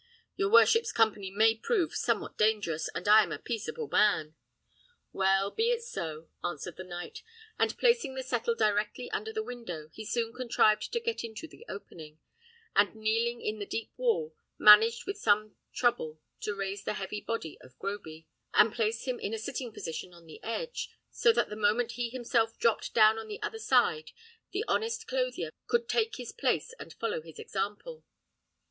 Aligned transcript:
Your 0.35 0.49
worship's 0.49 0.91
company 0.91 1.29
may 1.29 1.53
prove 1.53 1.93
somewhat 1.93 2.35
dangerous, 2.35 2.89
and 2.95 3.07
I 3.07 3.21
am 3.21 3.31
a 3.31 3.37
peaceable 3.37 3.87
man." 3.87 4.33
"Well, 5.13 5.51
be 5.51 5.69
it 5.69 5.83
so," 5.83 6.27
answered 6.43 6.77
the 6.77 6.83
knight; 6.83 7.21
and 7.59 7.77
placing 7.77 8.15
the 8.15 8.23
settle 8.23 8.55
directly 8.55 9.11
under 9.11 9.31
the 9.31 9.43
window, 9.43 9.89
he 9.93 10.03
soon 10.03 10.33
contrived 10.33 10.91
to 10.91 10.99
get 10.99 11.23
into 11.23 11.47
the 11.47 11.63
opening, 11.69 12.17
and 12.75 12.95
kneeling 12.95 13.41
in 13.43 13.59
the 13.59 13.65
deep 13.67 13.91
wall, 13.95 14.33
managed 14.57 15.05
with 15.05 15.19
some 15.19 15.55
trouble 15.71 16.19
to 16.39 16.55
raise 16.55 16.83
the 16.83 16.93
heavy 16.95 17.21
body 17.21 17.59
of 17.61 17.77
Groby, 17.77 18.25
and 18.55 18.73
place 18.73 19.03
him 19.05 19.19
in 19.19 19.35
a 19.35 19.37
sitting 19.37 19.71
position 19.71 20.15
on 20.15 20.25
the 20.25 20.41
edge, 20.43 20.89
so 21.11 21.31
that 21.31 21.49
the 21.51 21.55
moment 21.55 21.91
he 21.91 22.09
himself 22.09 22.57
dropped 22.57 22.95
down 22.95 23.19
on 23.19 23.27
the 23.27 23.39
other 23.43 23.59
side, 23.59 24.13
the 24.51 24.65
honest 24.67 25.05
clothier 25.05 25.51
could 25.67 25.87
take 25.87 26.15
his 26.15 26.31
place 26.31 26.73
and 26.79 26.91
follow 26.95 27.21
his 27.21 27.37
example. 27.37 28.03